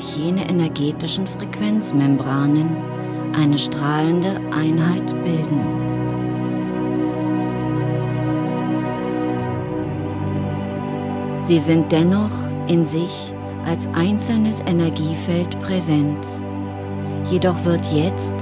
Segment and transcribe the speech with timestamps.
[0.00, 2.74] durch jene energetischen Frequenzmembranen
[3.34, 5.60] eine strahlende Einheit bilden.
[11.40, 12.30] Sie sind dennoch
[12.66, 13.34] in sich
[13.66, 16.40] als einzelnes Energiefeld präsent.
[17.30, 18.32] Jedoch wird jetzt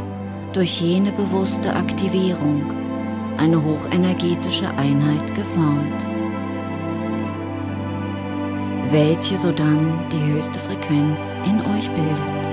[0.52, 2.62] durch jene bewusste Aktivierung
[3.36, 6.06] eine hochenergetische Einheit geformt,
[8.91, 12.48] welche sodann die höchste Frequenz in euch bildet.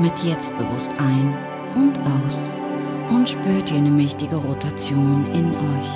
[0.00, 1.36] Atmet jetzt bewusst ein
[1.74, 2.38] und aus
[3.10, 5.90] und spürt jene mächtige Rotation in euch.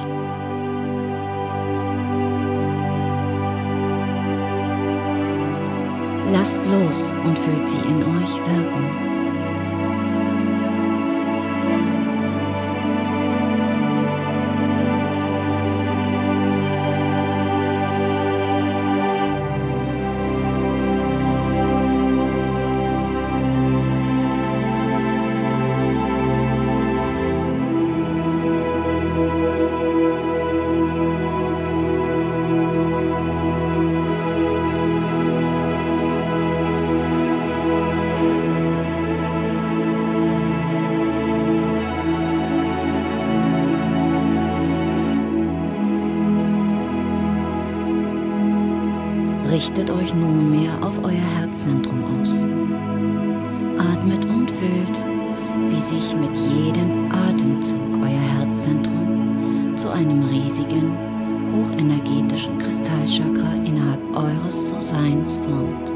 [6.33, 9.04] Lasst los und fühlt sie in euch wirken.
[49.65, 52.43] Richtet euch nunmehr auf euer Herzzentrum aus.
[53.79, 54.99] Atmet und fühlt,
[55.71, 60.95] wie sich mit jedem Atemzug euer Herzzentrum zu einem riesigen,
[61.57, 65.94] hochenergetischen Kristallchakra innerhalb eures So-Seins formt.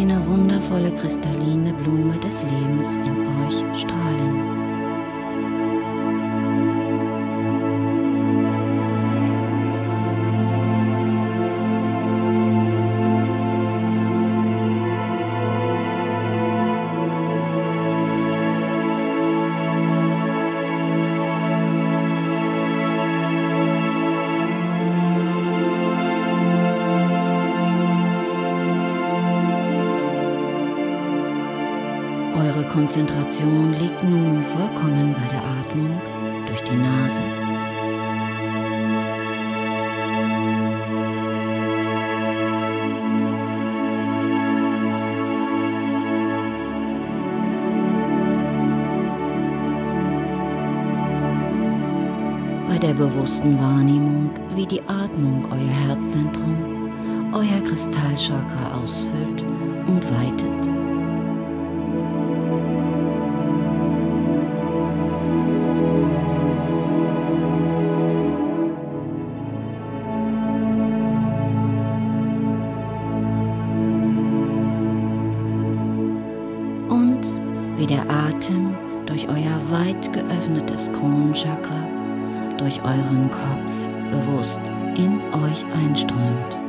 [0.00, 4.49] Jene wundervolle kristalline Blume des Lebens in euch strahlen.
[32.60, 35.98] Eure Konzentration liegt nun vollkommen bei der Atmung
[36.46, 37.22] durch die Nase.
[52.68, 59.42] Bei der bewussten Wahrnehmung, wie die Atmung euer Herzzentrum, euer Kristallchakra ausfüllt
[59.86, 60.59] und weitet.
[77.80, 78.76] Wie der Atem
[79.06, 81.88] durch euer weit geöffnetes Kronenchakra,
[82.58, 84.60] durch euren Kopf bewusst
[84.96, 86.59] in euch einströmt.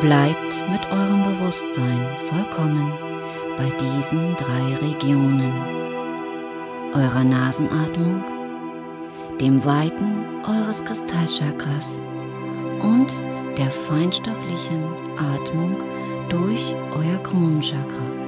[0.00, 2.90] Bleibt mit eurem Bewusstsein vollkommen
[3.58, 5.52] bei diesen drei Regionen.
[6.94, 8.24] Eurer Nasenatmung,
[9.42, 12.02] dem Weiten eures Kristallchakras
[12.80, 13.12] und
[13.58, 14.82] der feinstofflichen
[15.18, 15.76] Atmung
[16.30, 18.19] durch euer Kronenchakra.